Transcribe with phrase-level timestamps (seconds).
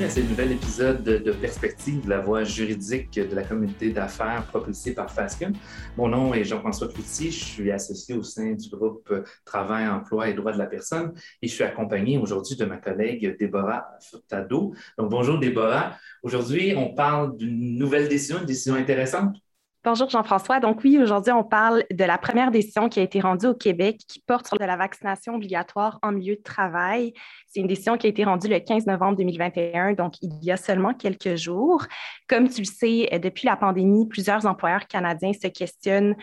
[0.00, 4.94] bienvenue à ce nouvel épisode de, Perspective, la voie juridique de la communauté d'affaires propulsée
[4.94, 5.52] par Fascum.
[5.98, 9.12] Mon nom est Jean-François Cloutier, je suis associé au sein du groupe
[9.44, 11.12] Travail, Emploi et Droits de la personne
[11.42, 14.72] et je suis accompagné aujourd'hui de ma collègue Déborah Furtado.
[14.96, 15.96] Donc bonjour Déborah.
[16.22, 19.36] Aujourd'hui, on parle d'une nouvelle décision, une décision intéressante.
[19.82, 20.60] Bonjour Jean-François.
[20.60, 23.98] Donc oui, aujourd'hui, on parle de la première décision qui a été rendue au Québec
[24.06, 27.14] qui porte sur de la vaccination obligatoire en milieu de travail.
[27.46, 30.58] C'est une décision qui a été rendue le 15 novembre 2021, donc il y a
[30.58, 31.86] seulement quelques jours.
[32.28, 36.14] Comme tu le sais, depuis la pandémie, plusieurs employeurs canadiens se questionnent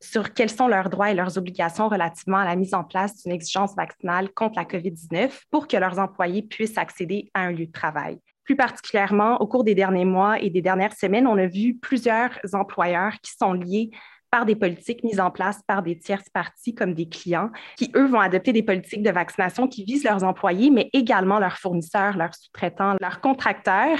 [0.00, 3.32] sur quels sont leurs droits et leurs obligations relativement à la mise en place d'une
[3.32, 7.72] exigence vaccinale contre la COVID-19 pour que leurs employés puissent accéder à un lieu de
[7.72, 8.18] travail.
[8.44, 12.38] Plus particulièrement, au cours des derniers mois et des dernières semaines, on a vu plusieurs
[12.52, 13.90] employeurs qui sont liés
[14.30, 18.06] par des politiques mises en place par des tierces parties comme des clients qui, eux,
[18.06, 22.34] vont adopter des politiques de vaccination qui visent leurs employés, mais également leurs fournisseurs, leurs
[22.34, 23.98] sous-traitants, leurs contracteurs.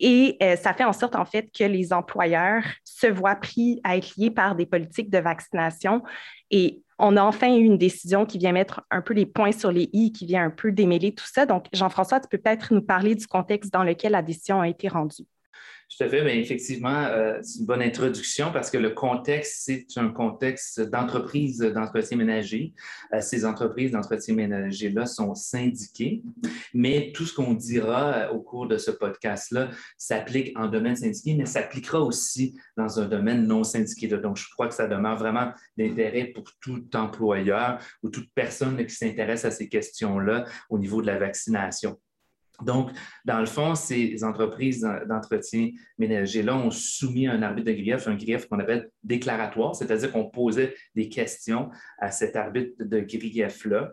[0.00, 3.96] Et euh, ça fait en sorte, en fait, que les employeurs se voient pris à
[3.96, 6.02] être liés par des politiques de vaccination.
[6.50, 9.70] Et on a enfin eu une décision qui vient mettre un peu les points sur
[9.70, 11.46] les i, qui vient un peu démêler tout ça.
[11.46, 14.88] Donc, Jean-François, tu peux peut-être nous parler du contexte dans lequel la décision a été
[14.88, 15.26] rendue.
[15.88, 16.22] Tout à fait.
[16.22, 21.58] Bien, effectivement, euh, c'est une bonne introduction parce que le contexte, c'est un contexte d'entreprise
[21.60, 22.74] d'entretien ménager.
[23.14, 26.22] Euh, ces entreprises d'entretien ménager-là sont syndiquées,
[26.74, 31.34] mais tout ce qu'on dira euh, au cours de ce podcast-là s'applique en domaine syndiqué,
[31.34, 34.08] mais s'appliquera aussi dans un domaine non syndiqué.
[34.08, 38.94] Donc, je crois que ça demeure vraiment d'intérêt pour tout employeur ou toute personne qui
[38.94, 41.98] s'intéresse à ces questions-là au niveau de la vaccination.
[42.62, 42.90] Donc,
[43.24, 48.46] dans le fond, ces entreprises d'entretien ménager-là ont soumis un arbitre de grief, un grief
[48.48, 53.92] qu'on appelle déclaratoire, c'est-à-dire qu'on posait des questions à cet arbitre de grief-là.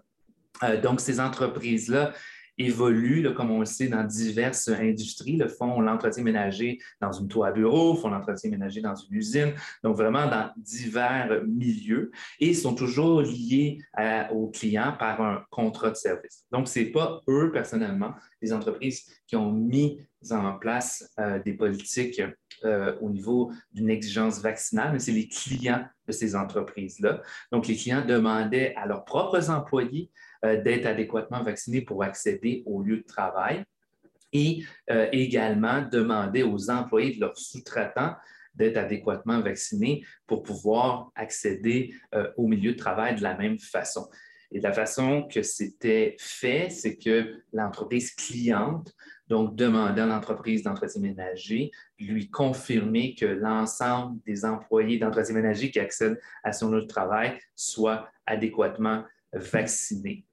[0.63, 2.13] Euh, donc, ces entreprises-là
[2.57, 5.37] évolue, comme on le sait, dans diverses industries.
[5.37, 9.53] Le font l'entretien ménager dans une toit à bureau, font l'entretien ménager dans une usine,
[9.83, 13.79] donc vraiment dans divers milieux et sont toujours liés
[14.31, 16.45] aux clients par un contrat de service.
[16.51, 19.99] Donc, ce n'est pas eux, personnellement, les entreprises qui ont mis
[20.31, 22.21] en place euh, des politiques
[22.63, 27.21] euh, au niveau d'une exigence vaccinale, mais c'est les clients de ces entreprises-là.
[27.51, 32.81] Donc, les clients demandaient à leurs propres employés euh, d'être adéquatement vaccinés pour accéder au
[32.81, 33.63] lieu de travail
[34.33, 38.15] et euh, également demander aux employés de leurs sous-traitants
[38.53, 44.07] d'être adéquatement vaccinés pour pouvoir accéder euh, au milieu de travail de la même façon.
[44.51, 48.93] Et la façon que c'était fait, c'est que l'entreprise cliente,
[49.27, 55.79] donc demandait à l'entreprise d'entretien ménager, lui confirmer que l'ensemble des employés d'entretien ménager qui
[55.79, 60.25] accèdent à son lieu de travail soient adéquatement vaccinés.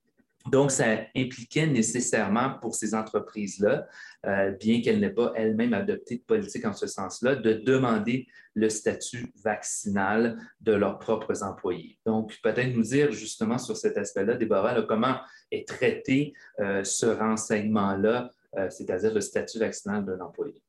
[0.51, 3.87] Donc, ça impliquait nécessairement pour ces entreprises-là,
[4.27, 8.69] euh, bien qu'elles n'aient pas elles-mêmes adopté de politique en ce sens-là, de demander le
[8.69, 11.99] statut vaccinal de leurs propres employés.
[12.05, 15.17] Donc, peut-être nous dire justement sur cet aspect-là, Déborah, comment
[15.51, 20.61] est traité euh, ce renseignement-là, euh, c'est-à-dire le statut vaccinal de l'employé.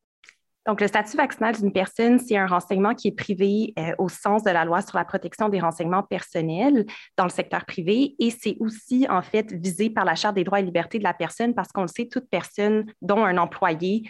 [0.65, 4.43] Donc, le statut vaccinal d'une personne, c'est un renseignement qui est privé euh, au sens
[4.43, 6.85] de la loi sur la protection des renseignements personnels
[7.17, 8.15] dans le secteur privé.
[8.19, 11.13] Et c'est aussi, en fait, visé par la Charte des droits et libertés de la
[11.13, 14.03] personne parce qu'on le sait, toute personne dont un employé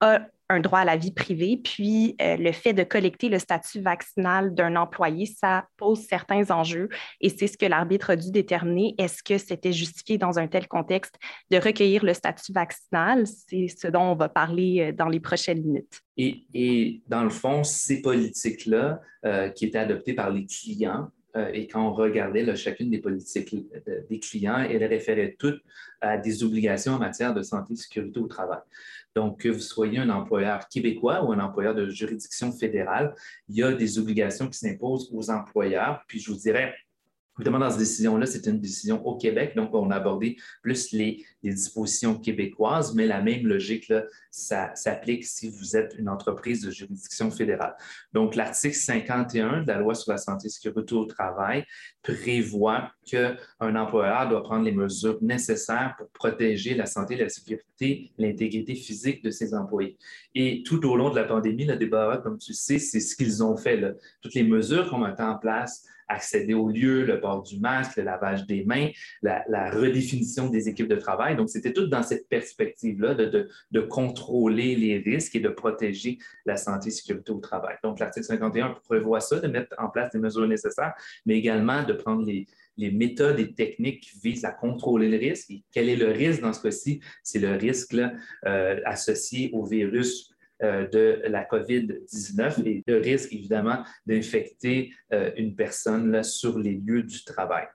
[0.00, 1.60] a un droit à la vie privée.
[1.62, 6.88] Puis euh, le fait de collecter le statut vaccinal d'un employé, ça pose certains enjeux
[7.20, 8.94] et c'est ce que l'arbitre a dû déterminer.
[8.98, 11.16] Est-ce que c'était justifié dans un tel contexte
[11.50, 13.26] de recueillir le statut vaccinal?
[13.26, 16.00] C'est ce dont on va parler euh, dans les prochaines minutes.
[16.18, 21.10] Et, dans le fond, ces politiques-là euh, qui étaient adoptées par les clients,
[21.52, 23.54] et quand on regardait chacune des politiques
[24.08, 25.60] des clients, elles référaient toutes
[26.00, 28.60] à des obligations en matière de santé et sécurité au travail.
[29.16, 33.14] Donc, que vous soyez un employeur québécois ou un employeur de juridiction fédérale,
[33.48, 36.04] il y a des obligations qui s'imposent aux employeurs.
[36.06, 36.74] Puis, je vous dirais,
[37.38, 41.24] Évidemment, dans cette décision-là, c'est une décision au Québec, donc on a abordé plus les,
[41.42, 46.72] dispositions québécoises, mais la même logique, là, ça s'applique si vous êtes une entreprise de
[46.72, 47.76] juridiction fédérale.
[48.12, 51.64] Donc, l'article 51 de la loi sur la santé et sécurité au travail
[52.02, 58.74] prévoit qu'un employeur doit prendre les mesures nécessaires pour protéger la santé, la sécurité, l'intégrité
[58.74, 59.96] physique de ses employés.
[60.34, 63.44] Et tout au long de la pandémie, le débat, comme tu sais, c'est ce qu'ils
[63.44, 63.80] ont fait.
[64.20, 68.04] Toutes les mesures qu'on a en place accéder au lieu, le port du masque, le
[68.04, 68.88] lavage des mains,
[69.22, 71.36] la, redéfinition des équipes de travail.
[71.36, 76.56] Donc, c'était tout dans cette perspective-là de, de, contrôler les risques et de protéger la
[76.56, 77.76] santé et sécurité au travail.
[77.82, 80.94] Donc, l'article 51 prévoit ça, de mettre en place les mesures nécessaires,
[81.24, 82.46] mais également de prendre les,
[82.78, 85.50] méthodes et techniques qui visent à contrôler le risque.
[85.50, 87.00] Et quel est le risque dans ce cas-ci?
[87.22, 87.96] C'est le risque
[88.46, 96.22] euh, associé au virus de la COVID-19 et le risque, évidemment, d'infecter euh, une personne
[96.22, 97.66] sur les lieux du travail.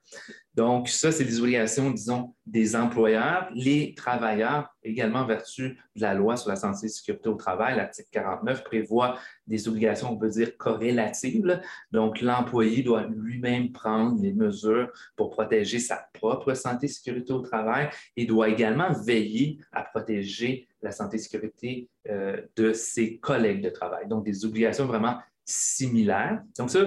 [0.54, 3.50] Donc, ça, c'est les obligations, disons, des employeurs.
[3.54, 7.78] Les travailleurs, également en vertu de la loi sur la santé et sécurité au travail,
[7.78, 9.18] l'article 49 prévoit
[9.48, 11.62] des obligations, on peut dire, corrélatives.
[11.92, 17.40] Donc, l'employé doit lui-même prendre les mesures pour protéger sa propre santé et sécurité au
[17.40, 23.64] travail et doit également veiller à protéger la santé et sécurité euh, de ses collègues
[23.64, 24.08] de travail.
[24.08, 26.42] Donc, des obligations vraiment similaires.
[26.58, 26.86] Donc, ça,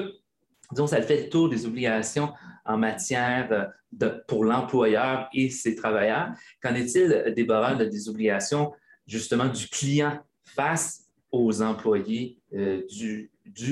[0.72, 2.32] disons, ça fait le tour des obligations
[2.64, 6.32] en matière de, pour l'employeur et ses travailleurs.
[6.62, 8.72] Qu'en est-il, Déborah, des obligations
[9.06, 13.30] justement du client face aux employés euh, du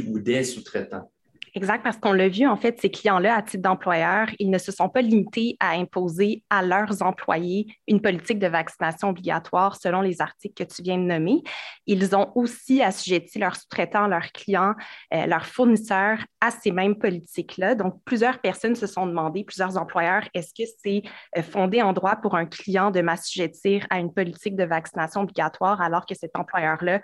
[0.09, 1.12] ou des sous-traitants?
[1.55, 4.73] Exact, parce qu'on l'a vu, en fait, ces clients-là, à titre d'employeur, ils ne se
[4.73, 10.23] sont pas limités à imposer à leurs employés une politique de vaccination obligatoire selon les
[10.23, 11.43] articles que tu viens de nommer.
[11.87, 14.73] Ils ont aussi assujetti leurs sous-traitants, leurs clients,
[15.13, 17.75] euh, leurs fournisseurs à ces mêmes politiques-là.
[17.75, 21.03] Donc, plusieurs personnes se sont demandé, plusieurs employeurs, est-ce que c'est
[21.37, 25.83] euh, fondé en droit pour un client de m'assujettir à une politique de vaccination obligatoire
[25.83, 27.03] alors que cet employeur-là,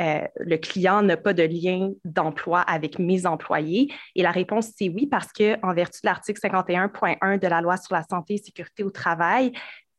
[0.00, 3.87] euh, le client n'a pas de lien d'emploi avec mes employés?
[4.14, 7.94] Et la réponse, c'est oui, parce qu'en vertu de l'article 51.1 de la loi sur
[7.94, 9.52] la santé et sécurité au travail,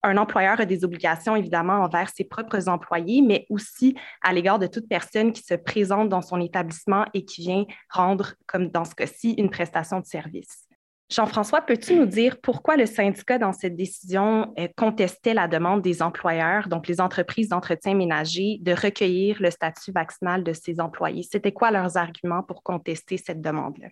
[0.03, 4.68] un employeur a des obligations évidemment envers ses propres employés, mais aussi à l'égard de
[4.68, 8.95] toute personne qui se présente dans son établissement et qui vient rendre, comme dans ce
[8.95, 10.69] cas-ci, une prestation de service.
[11.10, 16.04] Jean-François, peux-tu nous dire pourquoi le syndicat, dans cette décision, euh, contestait la demande des
[16.04, 21.24] employeurs, donc les entreprises d'entretien ménager, de recueillir le statut vaccinal de ses employés?
[21.24, 23.88] C'était quoi leurs arguments pour contester cette demande-là?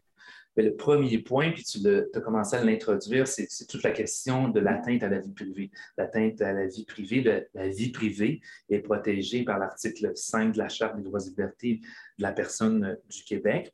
[0.64, 5.04] le premier point, puis tu as commencé à l'introduire, c'est toute la question de l'atteinte
[5.04, 5.72] à la vie privée.
[5.98, 10.68] L'atteinte à la vie privée, la vie privée est protégée par l'article 5 de la
[10.68, 11.82] Charte des droits et libertés
[12.18, 13.74] de la personne du Québec.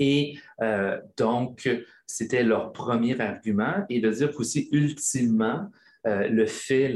[0.00, 1.68] Et euh, donc,
[2.10, 3.84] c'était leur premier argument.
[3.88, 5.70] Et de dire qu'aussi, ultimement,
[6.06, 6.92] euh, le fait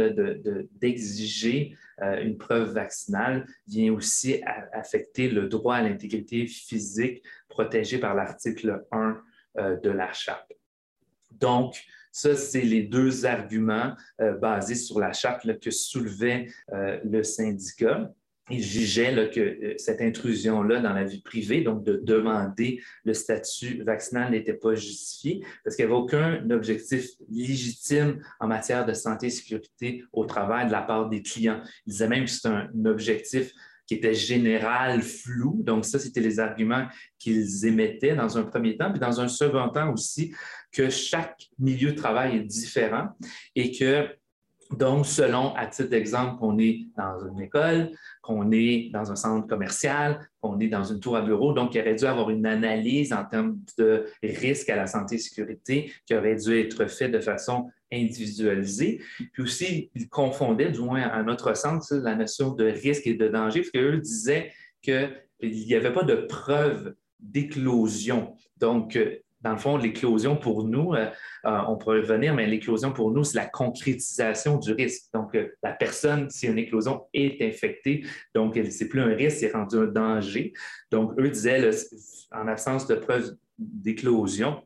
[0.81, 4.40] d'exiger euh, une preuve vaccinale vient aussi
[4.72, 9.22] affecter le droit à l'intégrité physique protégé par l'article 1
[9.84, 10.52] de la Charte.
[11.31, 11.81] Donc,
[12.11, 13.94] ça, c'est les deux arguments
[14.40, 18.12] basés sur la charte que soulevait le syndicat
[18.50, 23.82] il jugeait que euh, cette intrusion-là dans la vie privée, donc de demander le statut
[23.82, 29.26] vaccinal, n'était pas justifié parce qu'il n'y avait aucun objectif légitime en matière de santé
[29.26, 31.62] et sécurité au travail de la part des clients.
[31.87, 33.52] Il disait même que c'est un objectif
[33.87, 35.61] qui était général, flou.
[35.62, 36.87] Donc, ça, c'était les arguments
[37.19, 38.90] qu'ils émettaient dans un premier temps.
[38.90, 40.35] Puis dans un second temps aussi,
[40.73, 43.08] que chaque milieu de travail est différent
[43.55, 44.08] et que
[44.79, 47.91] donc, selon, à titre d'exemple, qu'on est dans une école,
[48.23, 51.81] qu'on est dans un centre commercial, qu'on est dans une tour à bureau, donc il
[51.81, 56.15] aurait dû avoir une analyse en termes de risque à la santé et sécurité qui
[56.15, 59.00] aurait dû être faite de façon individualisée.
[59.32, 63.29] Puis aussi, il confondait, du moins à notre sens, la notion de risque et de
[63.29, 65.11] danger, parce qu'eux disaient qu'il
[65.43, 68.35] n'y avait pas de preuve d'éclosion.
[68.59, 68.99] Donc,
[69.44, 71.10] dans le fond, l'éclosion pour nous, euh,
[71.44, 75.12] euh, on pourrait revenir, mais l'éclosion pour nous, c'est la concrétisation du risque.
[75.12, 79.52] Donc, euh, la personne, si une éclosion est infectée, donc c'est plus un risque, c'est
[79.52, 80.54] rendu un danger.
[80.90, 81.70] Donc, eux disaient,
[82.32, 84.62] en absence de preuve d'éclosion,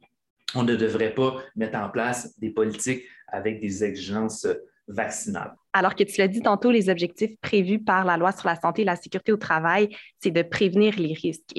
[0.54, 4.47] on ne devrait pas mettre en place des politiques avec des exigences
[4.87, 5.54] vaccinales.
[5.73, 8.82] Alors que tu l'as dit tantôt, les objectifs prévus par la loi sur la santé
[8.82, 9.88] et la sécurité au travail,
[10.20, 11.52] c'est de prévenir les risques.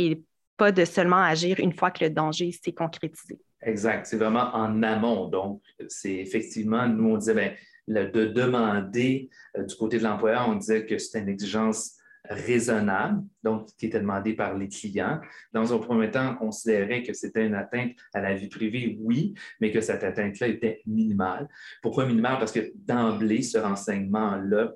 [0.60, 3.40] Pas de seulement agir une fois que le danger s'est concrétisé.
[3.62, 4.06] Exact.
[4.06, 5.28] C'est vraiment en amont.
[5.30, 7.54] Donc, c'est effectivement, nous, on disait, bien,
[7.88, 13.70] de demander euh, du côté de l'employeur, on disait que c'était une exigence raisonnable, donc
[13.78, 15.20] qui était demandée par les clients.
[15.54, 19.34] Dans un premier temps, on considérait que c'était une atteinte à la vie privée, oui,
[19.60, 21.48] mais que cette atteinte-là était minimale.
[21.82, 22.38] Pourquoi minimale?
[22.38, 24.74] Parce que d'emblée, ce renseignement-là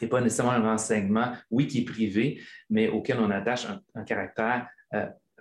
[0.00, 4.68] n'est pas nécessairement un renseignement, oui, qui est privé, mais auquel on attache un caractère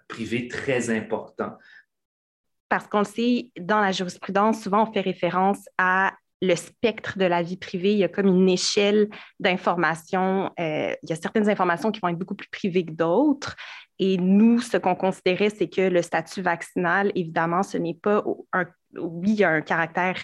[0.08, 1.58] privé très important.
[2.70, 7.26] Parce qu'on le sait, dans la jurisprudence, souvent on fait référence à le spectre de
[7.26, 7.94] la vie privée.
[7.94, 10.52] Il y a comme une échelle d'informations.
[10.60, 13.56] Euh, il y a certaines informations qui vont être beaucoup plus privées que d'autres.
[14.00, 18.24] Et nous, ce qu'on considérait, c'est que le statut vaccinal, évidemment, ce n'est pas
[18.54, 20.18] un, oui, il y a un caractère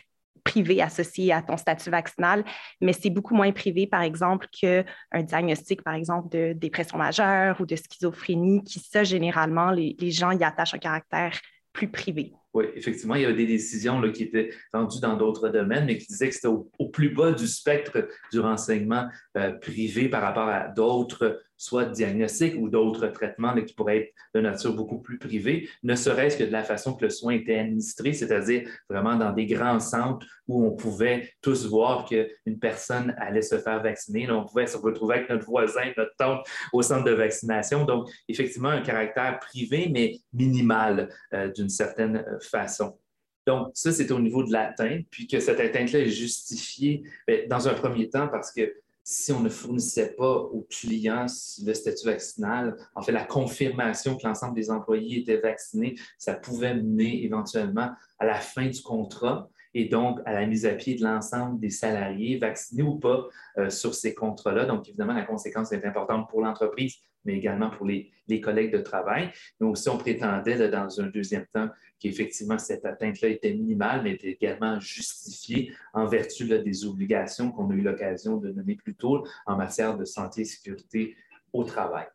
[0.53, 2.43] privé associé à ton statut vaccinal,
[2.79, 7.65] mais c'est beaucoup moins privé, par exemple, qu'un diagnostic, par exemple, de dépression majeure ou
[7.65, 11.39] de schizophrénie, qui, ça, généralement, les, gens y attachent un caractère
[11.71, 12.33] plus privé.
[12.53, 16.05] Oui, effectivement, il y avait des décisions qui étaient rendues dans d'autres domaines, mais qui
[16.05, 19.07] disaient que c'était au, plus bas du spectre du renseignement
[19.37, 24.41] euh, privé par rapport à d'autres soit diagnostics ou d'autres traitements qui pourraient être de
[24.41, 28.13] nature beaucoup plus privée, ne serait-ce que de la façon que le soin était administré,
[28.13, 33.57] c'est-à-dire vraiment dans des grands centres où on pouvait tous voir qu'une personne allait se
[33.57, 34.29] faire vacciner.
[34.29, 37.85] on pouvait se retrouver avec notre voisin, notre tante au centre de vaccination.
[37.85, 42.97] Donc, effectivement, un caractère privé, mais minimal euh, d'une certaine façon.
[43.45, 47.67] Donc, ça, c'est au niveau de l'atteinte, puis que cette atteinte-là est justifiée ben, dans
[47.67, 51.25] un premier temps parce que si on ne fournissait pas aux clients
[51.65, 56.75] le statut vaccinal, en fait, la confirmation que l'ensemble des employés étaient vaccinés, ça pouvait
[56.75, 61.03] mener éventuellement à la fin du contrat et donc à la mise à pied de
[61.03, 64.65] l'ensemble des salariés, vaccinés ou pas, euh, sur ces contrats-là.
[64.65, 68.11] Donc, évidemment, la conséquence est importante pour l'entreprise, mais également pour les,
[68.41, 69.31] collègues de travail.
[69.59, 74.31] Mais aussi, on prétendait dans un deuxième temps qu'effectivement, cette atteinte-là était minimale, mais était
[74.31, 79.55] également justifiée en vertu des obligations qu'on a eu l'occasion de nommer plus tôt en
[79.55, 81.15] matière de santé et sécurité
[81.51, 82.07] au travail.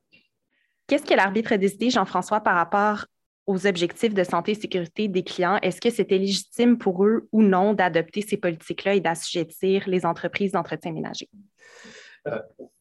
[0.89, 3.07] Qu'est-ce que l'arbitre a décidé, Jean-François, par rapport
[3.49, 7.43] aux objectifs de santé et sécurité des clients, est-ce que c'était légitime pour eux ou
[7.43, 11.31] non d'adopter ces politiques-là et d'assujettir les entreprises d'entretien ménager?
[12.27, 12.39] Euh,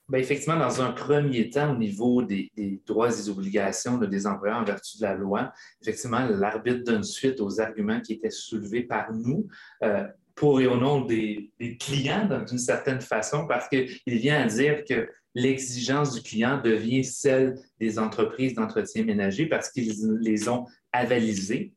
[0.09, 2.51] ben, effectivement, dans un premier temps, au niveau des,
[2.85, 5.51] droits et des obligations des employeurs en vertu de la loi,
[5.81, 9.47] effectivement, l'arbitre donne suite aux arguments qui étaient soulevés par nous.
[9.83, 14.45] Euh, pour et au nom des, des clients, d'une certaine façon, parce qu'il vient à
[14.45, 20.65] dire que l'exigence du client devient celle des entreprises d'entretien ménager parce qu'ils les ont
[20.91, 21.73] avalisées.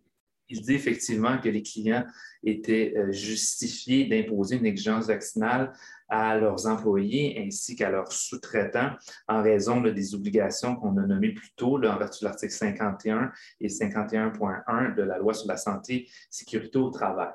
[0.48, 2.04] Il dit effectivement que les clients
[2.42, 5.72] étaient euh, justifiés d'imposer une exigence vaccinale
[6.10, 8.90] à leurs employés ainsi qu'à leurs sous-traitants
[9.28, 13.68] en raison des obligations qu'on a nommées plus tôt en vertu de l'article 51 et
[13.68, 17.30] 51.1 de la loi sur la santé et sécurité au travail.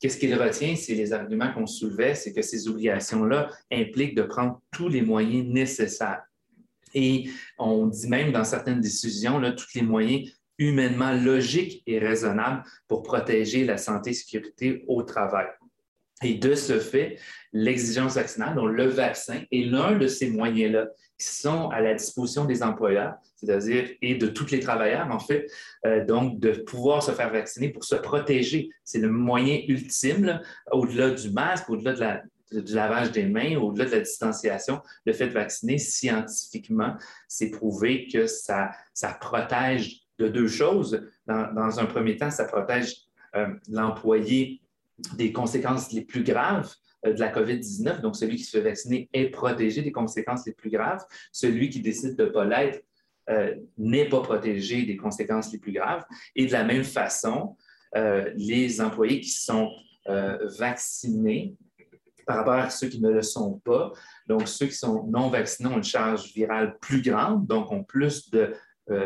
[0.00, 0.74] Qu'est-ce qu'il retient?
[0.76, 5.46] C'est les arguments qu'on soulevait, c'est que ces obligations-là impliquent de prendre tous les moyens
[5.46, 6.22] nécessaires.
[6.94, 13.02] Et on dit même dans certaines décisions, tous les moyens humainement logiques et raisonnables pour
[13.02, 15.46] protéger la santé et sécurité au travail.
[16.22, 17.18] Et de ce fait,
[17.52, 20.88] l'exigence vaccinale, donc le vaccin, est l'un de ces moyens-là
[21.18, 25.50] qui sont à la disposition des employeurs, c'est-à-dire et de tous les travailleurs, en fait,
[25.86, 28.70] euh, donc de pouvoir se faire vacciner pour se protéger.
[28.84, 34.00] C'est le moyen ultime, au-delà du masque, au-delà du lavage des mains, au-delà de la
[34.00, 36.96] distanciation, le fait de vacciner scientifiquement,
[37.28, 41.08] c'est prouvé que ça, ça protège de deux choses.
[41.26, 42.96] Dans, un premier temps, ça protège
[43.34, 44.61] euh, l'employé
[45.16, 46.72] des conséquences les plus graves
[47.06, 48.00] euh, de la COVID-19.
[48.00, 51.04] Donc, celui qui se fait vacciner est protégé des conséquences les plus graves.
[51.32, 52.84] Celui qui décide de ne pas l'être
[53.30, 56.04] euh, n'est pas protégé des conséquences les plus graves.
[56.36, 57.56] Et de la même façon,
[57.96, 59.70] euh, les employés qui sont
[60.58, 61.54] vaccinés
[62.26, 63.92] par rapport à ceux qui ne le sont pas,
[64.26, 68.28] donc ceux qui sont non vaccinés ont une charge virale plus grande, donc ont plus
[68.30, 68.52] de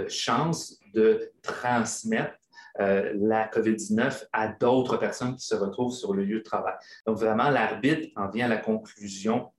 [0.09, 2.39] chances de transmettre
[2.81, 6.75] euh, la COVID-19 à d'autres personnes qui se retrouvent sur le lieu de travail.
[7.07, 9.51] Donc, vraiment, l'arbitre en vient à la conclusion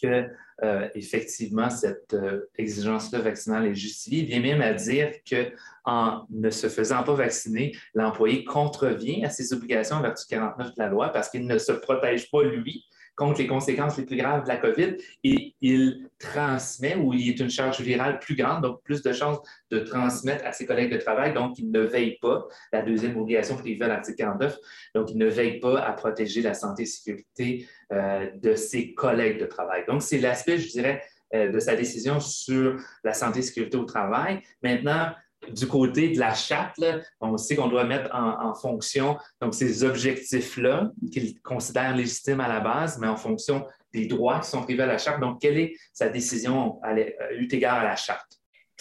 [0.00, 0.28] que
[0.62, 4.20] euh, effectivement, cette euh, exigence-là vaccinale est justifiée.
[4.20, 9.52] Il vient même à dire qu'en ne se faisant pas vacciner, l'employé contrevient à ses
[9.52, 13.40] obligations en vertu 49 de la loi parce qu'il ne se protège pas lui contre
[13.40, 17.50] les conséquences les plus graves de la COVID et il transmet ou il est une
[17.50, 19.38] charge virale plus grande, donc plus de chances
[19.70, 21.34] de transmettre à ses collègues de travail.
[21.34, 24.56] Donc, il ne veille pas, la deuxième obligation privée à l'article 49,
[24.94, 29.40] donc il ne veille pas à protéger la santé et sécurité euh, de ses collègues
[29.40, 29.84] de travail.
[29.86, 31.02] Donc, c'est l'aspect, je dirais,
[31.34, 34.40] euh, de sa décision sur la santé et sécurité au travail.
[34.62, 35.12] Maintenant,
[35.50, 36.80] du côté de la charte,
[37.20, 42.60] on sait qu'on doit mettre en, fonction donc, ces objectifs-là qu'il considère légitimes à la
[42.60, 45.20] base, mais en fonction des droits qui sont privés à la charte.
[45.20, 48.38] Donc, quelle est sa décision à, eu égard à la charte?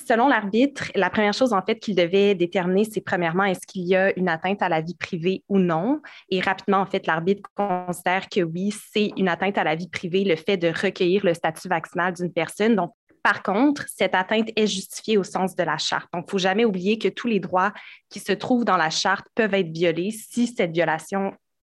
[0.08, 3.96] Selon l'arbitre, la première chose en fait qu'il devait déterminer, c'est premièrement est-ce qu'il y
[3.96, 6.02] a une atteinte à la vie privée ou non?
[6.30, 10.24] Et rapidement, en fait, l'arbitre considère que oui, c'est une atteinte à la vie privée,
[10.24, 12.80] le fait de recueillir le statut vaccinal d'une personne.
[13.24, 16.10] Par contre, cette atteinte est justifiée au sens de la charte.
[16.14, 17.74] Donc, il ne faut jamais oublier que tous les droits
[18.10, 21.34] qui se trouvent dans la charte peuvent être violés si cette violation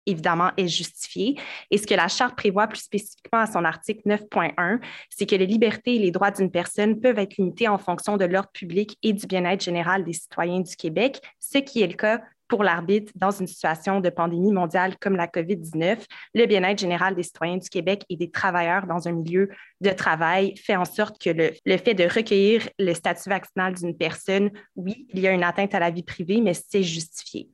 [0.07, 1.37] évidemment, est justifiée.
[1.71, 4.81] Et ce que la Charte prévoit plus spécifiquement à son article 9.1,
[5.11, 8.25] c'est que les libertés et les droits d'une personne peuvent être limités en fonction de
[8.25, 12.21] l'ordre public et du bien-être général des citoyens du Québec, ce qui est le cas
[12.53, 16.05] pour l'arbitre dans une situation de pandémie mondiale comme la COVID-19.
[16.35, 19.49] Le bien-être général des citoyens du Québec et des travailleurs dans un milieu
[19.81, 24.51] de travail fait en sorte que le, fait de recueillir le statut vaccinal d'une personne,
[24.77, 27.49] oui, il y a une atteinte à la vie privée, mais c'est justifié.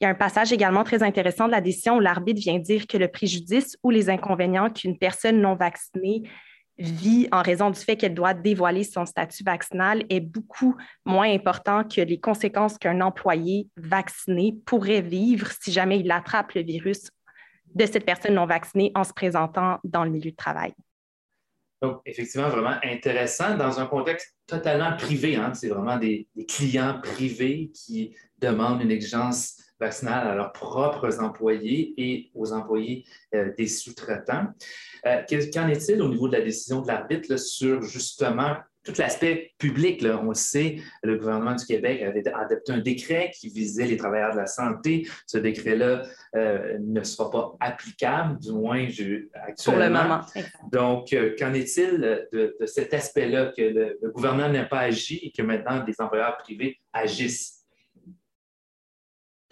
[0.00, 2.88] Il y a un passage également très intéressant de la décision où l'arbitre vient dire
[2.88, 6.24] que le préjudice ou les inconvénients qu'une personne non vaccinée
[6.78, 11.84] vit en raison du fait qu'elle doit dévoiler son statut vaccinal est beaucoup moins important
[11.84, 17.10] que les conséquences qu'un employé vacciné pourrait vivre si jamais il attrape le virus
[17.74, 20.74] de cette personne non vaccinée en se présentant dans le milieu de travail.
[21.82, 25.36] Donc, effectivement, vraiment intéressant dans un contexte totalement privé.
[25.36, 25.52] Hein.
[25.54, 32.30] C'est vraiment des, clients privés qui demandent une exigence vaccinale à leurs propres employés et
[32.34, 33.04] aux employés
[33.34, 34.46] euh, des sous-traitants.
[35.06, 40.02] Euh, qu'en est-il au niveau de la décision de l'arbitre sur justement tout l'aspect public,
[40.02, 43.96] là, on le sait, le gouvernement du Québec avait adopté un décret qui visait les
[43.96, 45.08] travailleurs de la santé.
[45.26, 46.02] Ce décret-là
[46.36, 49.54] euh, ne sera pas applicable, du moins actuellement.
[49.64, 50.20] Pour le moment.
[50.70, 55.82] Donc, qu'en est-il de, cet aspect-là, que le gouvernement n'a pas agi et que maintenant
[55.82, 57.63] des employeurs privés agissent?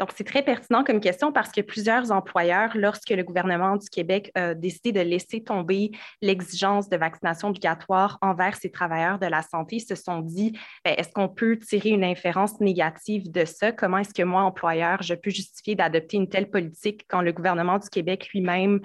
[0.02, 4.32] Donc, c'est très pertinent comme question parce que plusieurs employeurs, lorsque le gouvernement du Québec
[4.34, 9.78] a décidé de laisser tomber l'exigence de vaccination obligatoire envers ses travailleurs de la santé,
[9.78, 13.70] se sont dit, ben, est-ce qu'on peut tirer une inférence négative de ça?
[13.70, 17.78] Comment est-ce que moi, employeur, je peux justifier d'adopter une telle politique quand le gouvernement
[17.78, 18.80] du Québec lui-même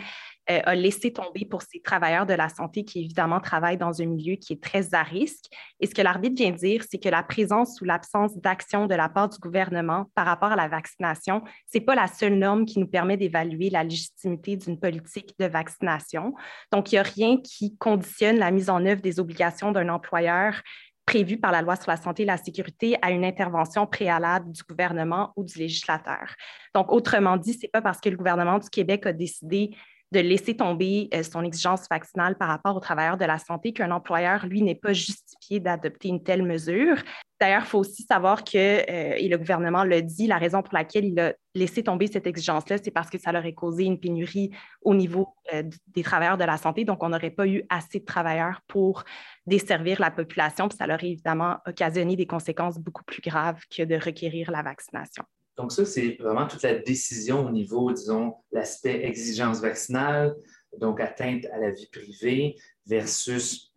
[0.50, 4.06] euh, a laissé tomber pour ces travailleurs de la santé qui, évidemment, travaillent dans un
[4.06, 5.46] milieu qui est très à risque.
[5.80, 9.10] Et ce que l'arbitre vient dire, c'est que la présence ou l'absence d'action de la
[9.10, 12.80] part du gouvernement par rapport à la vaccination, ce n'est pas la seule norme qui
[12.80, 16.34] nous permet d'évaluer la légitimité d'une politique de vaccination.
[16.72, 20.62] Donc, il n'y a rien qui conditionne la mise en œuvre des obligations d'un employeur
[21.06, 24.62] prévues par la loi sur la santé et la sécurité à une intervention préalable du
[24.64, 26.36] gouvernement ou du législateur.
[26.76, 29.72] Donc, autrement dit, ce n'est pas parce que le gouvernement du Québec a décidé
[30.12, 33.92] de laisser tomber euh, son exigence vaccinale par rapport aux travailleurs de la santé qu'un
[33.92, 36.98] employeur, lui, n'est pas justifié d'adopter une telle mesure.
[37.40, 40.74] D'ailleurs, il faut aussi savoir que, euh, et le gouvernement l'a dit, la raison pour
[40.74, 44.00] laquelle il a laissé tomber cette exigence-là, c'est parce que ça leur aurait causé une
[44.00, 46.86] pénurie au niveau euh, des travailleurs de la santé.
[46.86, 49.04] Donc, on n'aurait pas eu assez de travailleurs pour
[49.46, 50.70] desservir la population.
[50.70, 54.64] Puis ça leur aurait évidemment occasionné des conséquences beaucoup plus graves que de requérir la
[54.64, 55.24] vaccination.
[55.58, 60.36] Donc, ça, c'est vraiment toute la décision au niveau, disons, l'aspect exigence vaccinale,
[60.80, 63.74] donc atteinte à la vie privée versus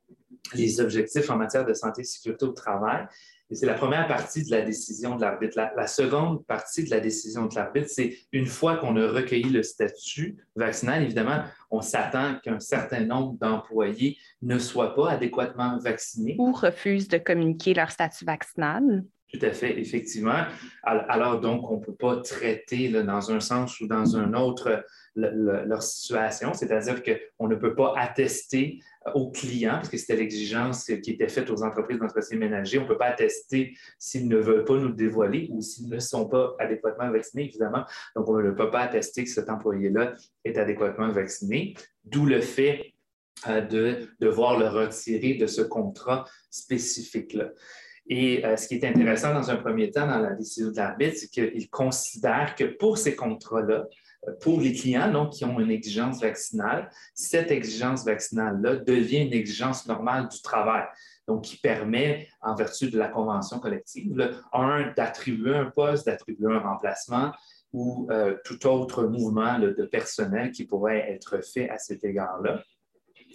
[0.54, 3.06] les objectifs en matière de santé et sécurité au travail.
[3.50, 5.58] Et c'est la première partie de la décision de l'arbitre.
[5.74, 9.64] La, seconde partie de la décision de l'arbitre, c'est une fois qu'on a recueilli le
[9.64, 16.36] statut vaccinal, évidemment, on s'attend qu'un certain nombre d'employés ne soient pas adéquatement vaccinés.
[16.38, 19.04] Ou refusent de communiquer leur statut vaccinal.
[19.32, 20.44] Tout à fait, effectivement.
[20.82, 25.82] Alors, donc, on ne peut pas traiter dans un sens ou dans un autre leur
[25.82, 28.80] situation, c'est-à-dire qu'on ne peut pas attester
[29.14, 32.88] aux clients, parce que c'était l'exigence qui était faite aux entreprises d'entretien ménager, on ne
[32.88, 36.54] peut pas attester s'ils ne veulent pas nous le dévoiler ou s'ils ne sont pas
[36.58, 37.84] adéquatement vaccinés, évidemment.
[38.16, 40.14] Donc, on ne peut pas attester que cet employé-là
[40.44, 42.94] est adéquatement vacciné, d'où le fait
[43.48, 47.50] euh, de devoir le retirer de ce contrat spécifique-là.
[48.08, 51.16] Et euh, ce qui est intéressant dans un premier temps dans la décision de l'arbitre,
[51.16, 53.86] c'est qu'il considère que pour ces contrats-là,
[54.28, 59.32] euh, pour les clients donc, qui ont une exigence vaccinale, cette exigence vaccinale-là devient une
[59.32, 60.84] exigence normale du travail.
[61.28, 66.58] Donc, qui permet, en vertu de la convention collective, un, d'attribuer un poste, d'attribuer un
[66.58, 67.30] remplacement
[67.72, 72.64] ou euh, tout autre mouvement de personnel qui pourrait être fait à cet égard-là.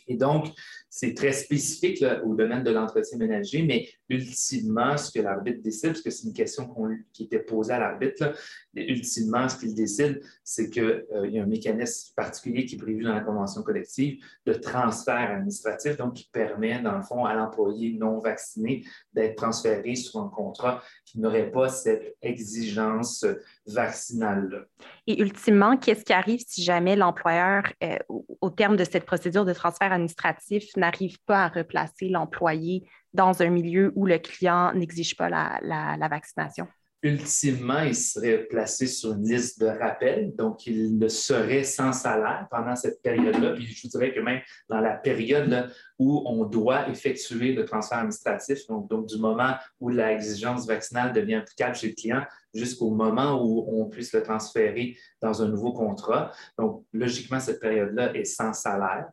[0.08, 0.48] Et donc,
[0.96, 6.02] c'est très spécifique au domaine de l'entretien ménager, mais ultimement, ce que l'arbitre décide, parce
[6.02, 6.74] que c'est une question
[7.12, 8.34] qui était posée à l'arbitre,
[8.74, 13.04] ultimement, ce qu'il décide, c'est qu'il euh, y a un mécanisme particulier qui est prévu
[13.04, 17.92] dans la convention collective de transfert administratif, donc qui permet, dans le fond, à l'employé
[17.92, 23.26] non vacciné d'être transféré sur un contrat qui n'aurait pas cette exigence
[23.68, 24.64] vaccinale-là.
[25.08, 29.54] Et ultimement, qu'est-ce qui arrive si jamais l'employeur, euh, au terme de cette procédure de
[29.54, 35.30] transfert administratif, n'arrive pas à replacer l'employé dans un milieu où le client n'exige pas
[35.30, 36.68] la, vaccination?
[37.06, 42.48] ultimement, il serait placé sur une liste de rappel, donc il ne serait sans salaire
[42.50, 43.54] pendant cette période-là.
[43.54, 45.70] Puis je vous dirais que même dans la période
[46.00, 51.36] où on doit effectuer le transfert administratif, donc, donc du moment où l'exigence vaccinale devient
[51.36, 52.24] applicable chez le client
[52.56, 56.32] jusqu'au moment où on puisse le transférer dans un nouveau contrat.
[56.58, 59.08] Donc, logiquement, cette période-là est sans salaire.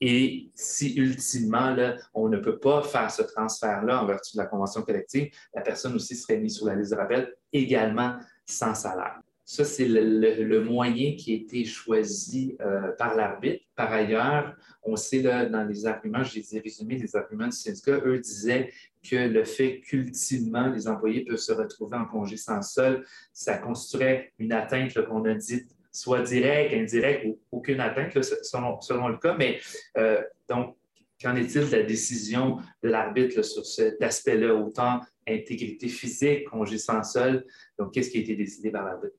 [0.00, 1.76] Et si ultimement,
[2.14, 5.94] on ne peut pas faire ce transfert-là en vertu de la convention collective, la personne
[5.94, 9.20] aussi serait mise sur la liste de rappel également sans salaire.
[9.48, 13.64] Ça, c'est le, moyen qui a été choisi euh, par l'arbitre.
[13.76, 17.56] Par ailleurs, on sait là, dans les arguments, je les ai résumés, les arguments du
[17.56, 18.72] syndicat, eux disaient
[19.08, 24.32] que le fait qu'ultimement, les employés peuvent se retrouver en congé sans sol, ça constituerait
[24.40, 29.36] une atteinte qu'on a dite soit directe, indirecte ou aucune atteinte selon, le cas.
[29.38, 29.60] Mais
[29.96, 30.74] euh, donc,
[31.22, 37.04] qu'en est-il de la décision de l'arbitre sur cet aspect-là, autant intégrité physique, congé sans
[37.04, 37.46] sol?
[37.78, 39.14] Donc, qu'est-ce qui a été décidé par l'arbitre?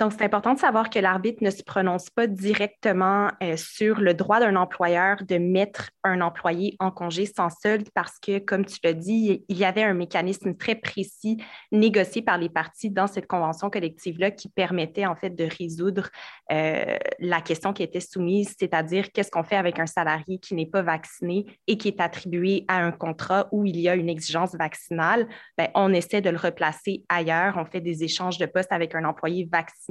[0.00, 4.12] Donc, c'est important de savoir que l'arbitre ne se prononce pas directement euh, sur le
[4.12, 8.78] droit d'un employeur de mettre un employé en congé sans solde parce que, comme tu
[8.82, 13.28] l'as dit, il y avait un mécanisme très précis négocié par les parties dans cette
[13.28, 16.08] convention collective-là qui permettait en fait de résoudre
[16.50, 20.66] euh, la question qui était soumise, c'est-à-dire qu'est-ce qu'on fait avec un salarié qui n'est
[20.66, 24.56] pas vacciné et qui est attribué à un contrat où il y a une exigence
[24.56, 25.28] vaccinale.
[25.56, 29.04] Bien, on essaie de le replacer ailleurs, on fait des échanges de postes avec un
[29.04, 29.83] employé vacciné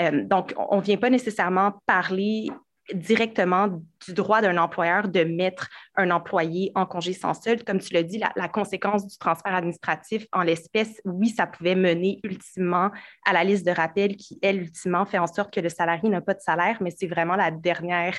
[0.00, 2.48] euh, donc, on ne vient pas nécessairement parler
[2.94, 3.68] directement
[4.06, 7.64] du droit d'un employeur de mettre un employé en congé sans solde.
[7.64, 12.20] Comme tu l'as dit, la, conséquence du transfert administratif en l'espèce, oui, ça pouvait mener
[12.22, 12.90] ultimement
[13.26, 16.20] à la liste de rappel qui, elle, ultimement, fait en sorte que le salarié n'a
[16.20, 18.18] pas de salaire, mais c'est vraiment la dernière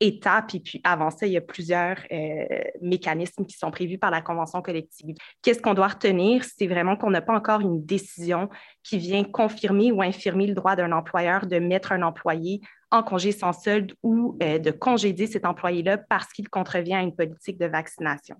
[0.00, 0.54] étape.
[0.54, 2.44] Et puis avant ça, il y a plusieurs euh,
[2.80, 5.14] mécanismes qui sont prévus par la Convention collective.
[5.42, 6.44] Qu'est-ce qu'on doit retenir?
[6.44, 8.48] C'est vraiment qu'on n'a pas encore une décision
[8.82, 13.32] qui vient confirmer ou infirmer le droit d'un employeur de mettre un employé en congé
[13.32, 17.66] sans solde ou euh, de congédier cet employé-là parce qu'il contrevient à une politique de
[17.66, 18.36] vaccination.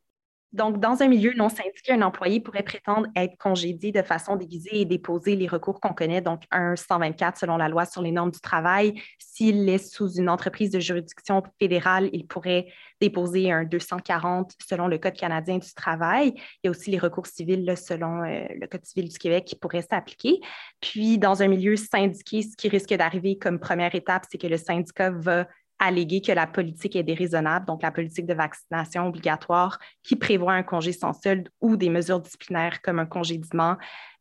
[0.53, 4.81] Donc, dans un milieu non syndiqué, un employé pourrait prétendre être congédié de façon déguisée
[4.81, 8.31] et déposer les recours qu'on connaît, donc un 124 selon la loi sur les normes
[8.31, 8.99] du travail.
[9.19, 14.97] S'il est sous une entreprise de juridiction fédérale, il pourrait déposer un 240 selon le
[14.97, 16.33] Code canadien du travail.
[16.35, 19.55] Il y a aussi les recours civils selon euh, le Code civil du Québec qui
[19.55, 20.41] pourraient s'appliquer.
[20.81, 24.57] Puis, dans un milieu syndiqué, ce qui risque d'arriver comme première étape, c'est que le
[24.57, 25.47] syndicat va
[25.79, 30.63] alléguer que la politique est déraisonnable, donc la politique de vaccination obligatoire qui prévoit un
[30.63, 33.77] congé sans solde ou des mesures disciplinaires comme un congédiement,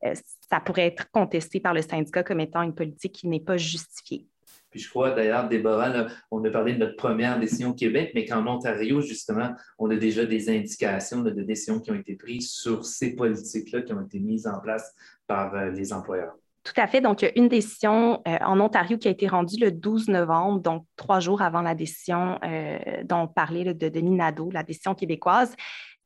[0.05, 0.13] euh,
[0.49, 4.25] ça pourrait être contesté par le syndicat comme étant une politique qui n'est pas justifiée.
[4.69, 8.25] Puis je crois d'ailleurs, Déborah, on a parlé de notre première décision au Québec, mais
[8.25, 12.85] qu'en Ontario, justement, on a déjà des indications de décisions qui ont été prises sur
[12.85, 14.93] ces politiques-là qui ont été mises en place
[15.25, 16.35] par euh, les employeurs.
[16.67, 16.99] Tout à fait.
[16.99, 20.09] Donc, il y a une décision euh, en Ontario qui a été rendue le 12
[20.09, 24.63] novembre, donc trois jours avant la décision euh, dont on parlait de Denis Nadeau, la
[24.63, 25.55] décision québécoise.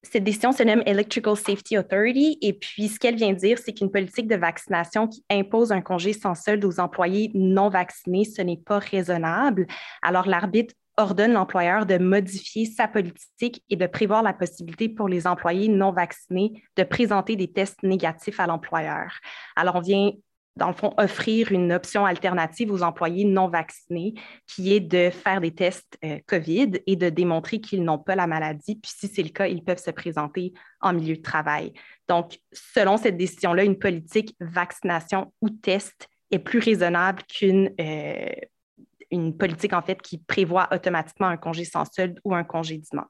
[0.03, 3.89] Cette décision se nomme Electrical Safety Authority et puis ce qu'elle vient dire, c'est qu'une
[3.89, 8.61] politique de vaccination qui impose un congé sans solde aux employés non vaccinés, ce n'est
[8.63, 9.65] pas raisonnable.
[10.03, 15.25] Alors l'arbitre ordonne l'employeur de modifier sa politique et de prévoir la possibilité pour les
[15.25, 19.11] employés non vaccinés de présenter des tests négatifs à l'employeur.
[19.55, 20.11] Alors on vient
[20.57, 24.13] dans le fond, offrir une option alternative aux employés non vaccinés,
[24.47, 28.27] qui est de faire des tests euh, COVID et de démontrer qu'ils n'ont pas la
[28.27, 28.75] maladie.
[28.75, 31.73] Puis si c'est le cas, ils peuvent se présenter en milieu de travail.
[32.09, 39.73] Donc, selon cette décision-là, une politique vaccination ou test est plus raisonnable qu'une euh, politique,
[39.73, 43.05] en fait, qui prévoit automatiquement un congé sans solde ou un congédiement.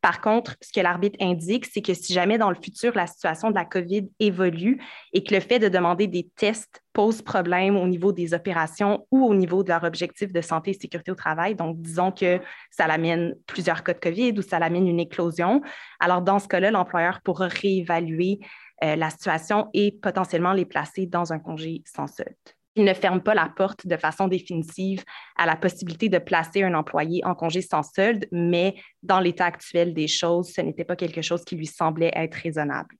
[0.00, 3.50] Par contre, ce que l'arbitre indique, c'est que si jamais dans le futur la situation
[3.50, 4.80] de la COVID évolue
[5.12, 9.24] et que le fait de demander des tests pose problème au niveau des opérations ou
[9.24, 12.86] au niveau de leur objectif de santé et sécurité au travail, donc disons que ça
[12.86, 15.62] l'amène plusieurs cas de COVID ou ça l'amène une éclosion,
[15.98, 18.38] alors dans ce cas-là, l'employeur pourra réévaluer
[18.84, 23.20] euh, la situation et potentiellement les placer dans un congé sans solde il ne ferme
[23.20, 25.04] pas la porte de façon définitive
[25.36, 29.92] à la possibilité de placer un employé en congé sans solde, mais dans l'état actuel
[29.94, 32.94] des choses, ce n'était pas quelque chose qui lui semblait être raisonnable.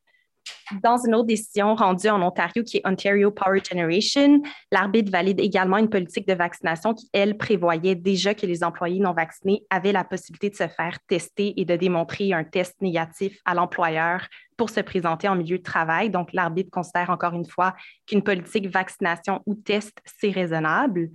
[0.82, 5.78] Dans une autre décision rendue en Ontario, qui est Ontario Power Generation, l'arbitre valide également
[5.78, 10.04] une politique de vaccination qui, elle, prévoyait déjà que les employés non vaccinés avaient la
[10.04, 14.26] possibilité de se faire tester et de démontrer un test négatif à l'employeur
[14.56, 16.10] pour se présenter en milieu de travail.
[16.10, 17.74] Donc, l'arbitre considère encore une fois
[18.06, 21.10] qu'une politique vaccination ou test, c'est raisonnable.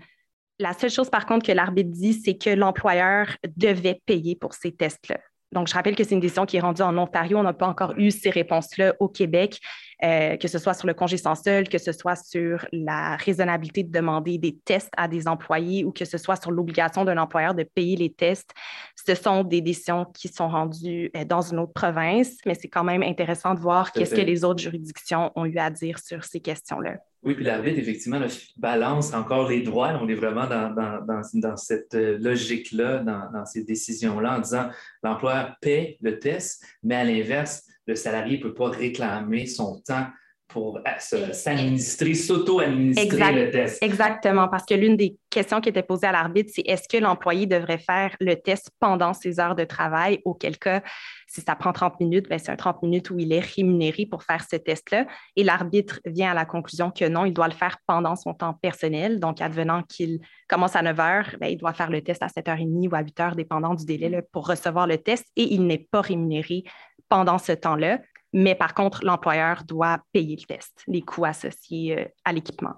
[0.60, 4.72] La seule chose, par contre, que l'arbitre dit, c'est que l'employeur devait payer pour ces
[4.72, 5.20] tests-là.
[5.54, 7.38] Donc, je rappelle que c'est une décision qui est rendue en Ontario.
[7.38, 9.60] On n'a pas encore eu ces réponses-là au Québec,
[10.04, 13.84] euh, que ce soit sur le congé sans solde, que ce soit sur la raisonnabilité
[13.84, 17.54] de demander des tests à des employés ou que ce soit sur l'obligation d'un employeur
[17.54, 18.52] de payer les tests.
[18.96, 22.84] Ce sont des décisions qui sont rendues euh, dans une autre province, mais c'est quand
[22.84, 26.40] même intéressant de voir qu'est-ce que les autres juridictions ont eu à dire sur ces
[26.40, 26.98] questions-là.
[27.24, 28.20] Oui, puis l'arbitre, effectivement,
[28.58, 29.98] balance encore les droits.
[30.02, 34.70] On est vraiment dans, cette euh, logique-là, dans, ces décisions-là, en disant
[35.04, 40.08] l'employeur paie le test, mais à l'inverse, le salarié ne peut pas réclamer son temps
[40.54, 43.82] pour euh, s'administrer, s'auto-administrer le test.
[43.82, 47.48] Exactement, parce que l'une des questions qui était posée à l'arbitre, c'est est-ce que l'employé
[47.48, 50.84] devrait faire le test pendant ses heures de travail, auquel cas,
[51.28, 54.22] si ça prend 30 minutes, ben, c'est un 30 minutes où il est rémunéré pour
[54.22, 55.08] faire ce test-là.
[55.36, 58.54] Et l'arbitre vient à la conclusion que non, il doit le faire pendant son temps
[58.54, 59.20] personnel.
[59.20, 62.90] Donc, advenant qu'il commence à 9 heures, ben, il doit faire le test à 7h30
[62.90, 66.02] ou à 8 heures, dépendant du délai pour recevoir le test, et il n'est pas
[66.02, 66.64] rémunéré
[67.10, 68.00] pendant ce temps-là
[68.34, 72.74] mais par contre, l'employeur doit payer le test, les coûts associés euh, à l'équipement.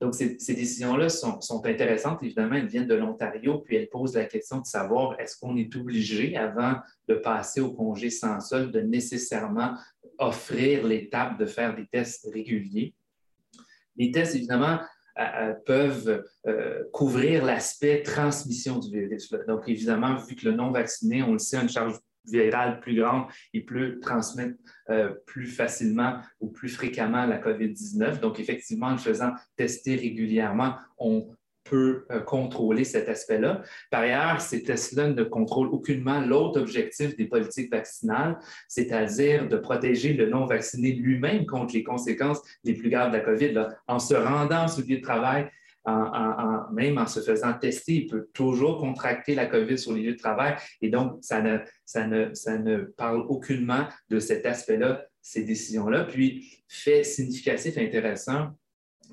[0.00, 2.22] Donc, ces, décisions-là sont, intéressantes.
[2.22, 5.76] Évidemment, elles viennent de l'Ontario, puis elles posent la question de savoir est-ce qu'on est
[5.76, 9.74] obligé, avant de passer au congé sans solde, de nécessairement
[10.18, 12.94] offrir l'étape de faire des tests réguliers?
[13.96, 14.78] Les tests, évidemment,
[15.18, 16.24] euh, euh, peuvent
[16.92, 19.30] couvrir l'aspect transmission du virus.
[19.46, 23.24] Donc, évidemment, vu que le non-vacciné, on le sait, a une charge virale plus grande,
[23.52, 24.56] il peut transmettre
[24.90, 28.20] euh, plus facilement ou plus fréquemment la COVID-19.
[28.20, 31.28] Donc, effectivement, en le faisant tester régulièrement, on
[31.64, 33.62] peut euh, contrôler cet aspect-là.
[33.90, 40.14] Par ailleurs, ces tests-là ne contrôlent aucunement l'autre objectif des politiques vaccinales, c'est-à-dire de protéger
[40.14, 43.68] le non-vacciné lui-même contre les conséquences les plus graves de la COVID.
[43.86, 45.50] En se rendant le lieu de travail,
[45.86, 50.18] même en se faisant tester, il peut toujours contracter la COVID sur les lieux de
[50.18, 50.56] travail.
[50.80, 56.04] Et donc, ça ne, ça ne, ça ne parle aucunement de cet aspect-là, ces décisions-là.
[56.04, 58.50] Puis, fait significatif intéressant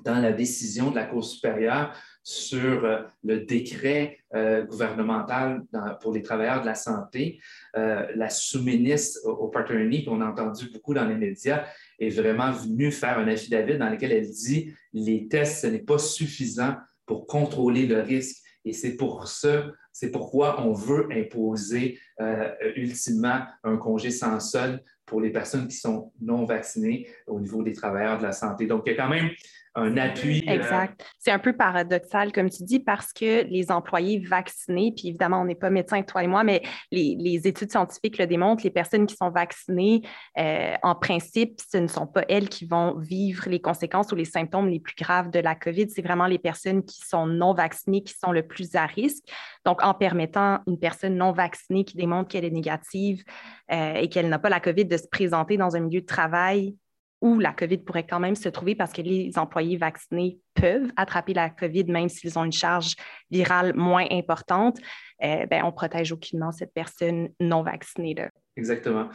[0.04, 5.62] dans la décision de la Cour supérieure sur euh, le décret euh, gouvernemental
[6.00, 7.40] pour les travailleurs de la santé.
[7.76, 11.64] Euh, la sous-ministre au, au qu'on a entendu beaucoup dans les médias,
[11.98, 15.98] est vraiment venue faire un affidavit dans lequel elle dit les tests, ce n'est pas
[15.98, 18.36] suffisant pour contrôler le risque.
[18.64, 24.82] Et c'est pour ça, c'est pourquoi on veut imposer euh, ultimement un congé sans solde
[25.06, 28.66] pour les personnes qui sont non vaccinées au niveau des travailleurs de la santé.
[28.66, 29.30] Donc, il y a quand même
[29.78, 29.96] un.
[29.96, 31.04] Euh, exact.
[31.18, 35.44] C'est un peu paradoxal, comme tu dis, parce que les employés vaccinés, puis évidemment, on
[35.44, 39.14] n'est pas médecin, toi et moi, mais les, études scientifiques le démontrent, les personnes qui
[39.14, 40.02] sont vaccinées,
[40.38, 44.24] euh, en principe, ce ne sont pas elles qui vont vivre les conséquences ou les
[44.24, 45.88] symptômes les plus graves de la COVID.
[45.90, 49.24] C'est vraiment les personnes qui sont non vaccinées qui sont le plus à risque.
[49.64, 53.22] Donc, en permettant une personne non vaccinée qui démontre qu'elle est négative
[53.70, 56.74] euh, et qu'elle n'a pas la COVID de se présenter dans un milieu de travail
[57.20, 61.34] où la COVID pourrait quand même se trouver parce que les employés vaccinés peuvent attraper
[61.34, 62.94] la COVID même s'ils ont une charge
[63.30, 64.78] virale moins importante,
[65.24, 68.14] euh, ben, on protège aucunement cette personne non vaccinée.
[68.14, 68.30] Là.
[68.56, 69.08] Exactement.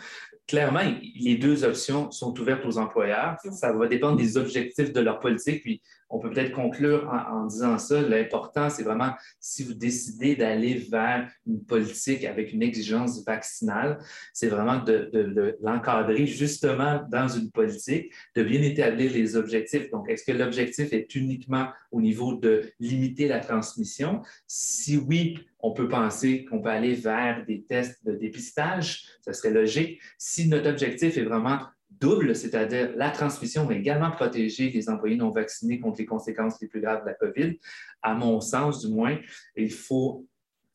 [0.48, 0.82] Clairement,
[1.16, 3.38] les deux options sont ouvertes aux employeurs.
[3.52, 5.62] Ça va dépendre des objectifs de leur politique.
[5.64, 5.82] Puis,
[6.14, 8.00] on peut peut-être conclure en, disant ça.
[8.02, 13.98] L'important, c'est vraiment si vous décidez d'aller vers une politique avec une exigence vaccinale,
[14.32, 19.90] c'est vraiment de, l'encadrer justement dans une politique, de bien établir les objectifs.
[19.90, 24.22] Donc, est-ce que l'objectif est uniquement au niveau de limiter la transmission?
[24.46, 29.54] Si oui, on peut penser qu'on peut aller vers des tests de dépistage, ça serait
[29.54, 30.00] logique.
[30.20, 31.60] Si notre objectif est vraiment
[32.04, 36.68] double, c'est-à-dire la transmission, mais également protéger les employés non vaccinés contre les conséquences les
[36.68, 37.58] plus graves de la COVID,
[38.02, 39.18] à mon sens du moins,
[39.56, 40.28] il faut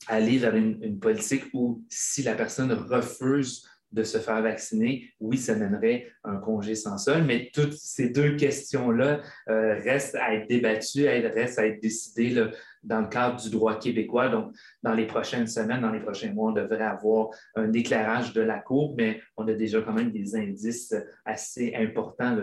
[0.07, 5.55] aller vers une, politique où si la personne refuse de se faire vacciner, oui, ça
[5.55, 11.05] mènerait un congé sans sol, mais toutes ces deux questions-là euh, restent à être débattues,
[11.05, 12.49] elles restent à être décidées
[12.83, 14.29] dans le cadre du droit québécois.
[14.29, 18.41] Donc, dans les prochaines semaines, dans les prochains mois, on devrait avoir un éclairage de
[18.41, 22.37] la Cour, mais on a déjà quand même des indices assez importants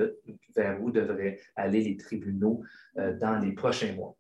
[0.55, 2.63] vers où devraient aller les tribunaux
[2.99, 4.17] euh, dans les prochains mois.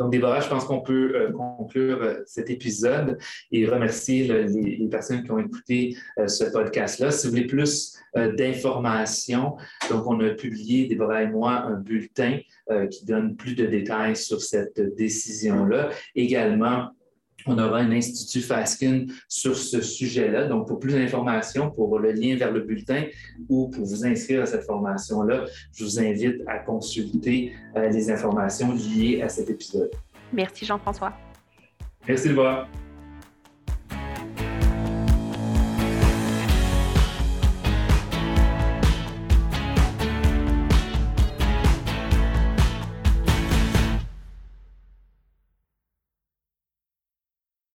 [0.00, 3.18] Donc, Déborah, je pense qu'on peut euh, conclure euh, cet épisode
[3.52, 7.10] et remercier les, personnes qui ont écouté euh, ce podcast-là.
[7.10, 9.56] Si vous voulez plus d'informations,
[9.88, 12.38] donc on a publié, Déborah et moi, un bulletin
[12.90, 15.90] qui donne plus de détails sur cette décision-là.
[16.16, 16.90] Également,
[17.46, 20.46] on aura un institut Faskin sur ce sujet-là.
[20.46, 23.04] Donc, pour plus d'informations, pour le lien vers le bulletin
[23.48, 28.72] ou pour vous inscrire à cette formation-là, je vous invite à consulter euh, les informations
[28.72, 29.90] liées à cet épisode.
[30.32, 31.12] Merci Jean-François.
[32.06, 32.66] Merci, Laura.